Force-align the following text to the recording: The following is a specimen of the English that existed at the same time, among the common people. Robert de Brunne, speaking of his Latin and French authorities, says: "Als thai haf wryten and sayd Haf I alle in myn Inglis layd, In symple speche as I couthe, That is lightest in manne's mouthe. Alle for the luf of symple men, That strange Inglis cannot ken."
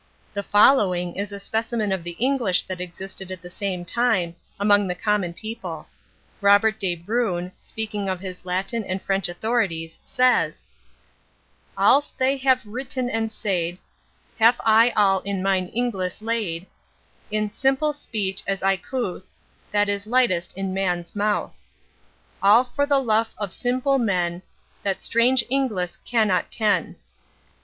The 0.33 0.41
following 0.41 1.15
is 1.15 1.31
a 1.31 1.39
specimen 1.39 1.91
of 1.91 2.03
the 2.03 2.15
English 2.17 2.63
that 2.63 2.81
existed 2.81 3.29
at 3.31 3.43
the 3.43 3.51
same 3.51 3.85
time, 3.85 4.35
among 4.59 4.87
the 4.87 4.95
common 4.95 5.31
people. 5.31 5.85
Robert 6.41 6.79
de 6.79 6.95
Brunne, 6.95 7.51
speaking 7.59 8.09
of 8.09 8.19
his 8.19 8.43
Latin 8.43 8.83
and 8.83 8.99
French 8.99 9.29
authorities, 9.29 9.99
says: 10.03 10.65
"Als 11.77 12.09
thai 12.17 12.37
haf 12.37 12.63
wryten 12.65 13.11
and 13.13 13.31
sayd 13.31 13.77
Haf 14.39 14.59
I 14.65 14.89
alle 14.95 15.19
in 15.19 15.43
myn 15.43 15.67
Inglis 15.69 16.23
layd, 16.23 16.65
In 17.29 17.51
symple 17.51 17.93
speche 17.93 18.41
as 18.47 18.63
I 18.63 18.77
couthe, 18.77 19.25
That 19.69 19.87
is 19.87 20.07
lightest 20.07 20.57
in 20.57 20.73
manne's 20.73 21.11
mouthe. 21.11 21.53
Alle 22.41 22.63
for 22.63 22.87
the 22.87 22.97
luf 22.97 23.35
of 23.37 23.51
symple 23.51 23.99
men, 24.03 24.41
That 24.81 24.99
strange 25.03 25.43
Inglis 25.51 25.97
cannot 25.97 26.49
ken." 26.49 26.95